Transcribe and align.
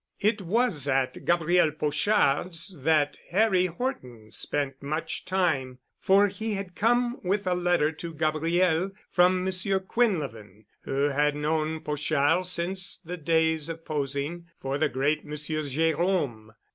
It 0.19 0.41
was 0.41 0.87
at 0.87 1.25
Gabriel 1.25 1.69
Pochard's 1.69 2.75
that 2.81 3.19
Harry 3.29 3.67
Horton 3.67 4.31
spent 4.31 4.81
much 4.81 5.25
time, 5.25 5.77
for 5.99 6.25
he 6.27 6.55
had 6.55 6.73
come 6.73 7.19
with 7.23 7.45
a 7.45 7.53
letter 7.53 7.91
to 7.91 8.11
Gabriel 8.15 8.89
from 9.11 9.43
Monsieur 9.43 9.79
Quinlevin, 9.79 10.65
who 10.85 11.09
had 11.09 11.35
known 11.35 11.81
Pochard 11.81 12.47
since 12.47 12.97
the 12.97 13.15
days 13.15 13.69
of 13.69 13.85
posing 13.85 14.47
for 14.59 14.79
the 14.79 14.89
great 14.89 15.23
Monsieur 15.23 15.59
Gerôme. 15.61 16.51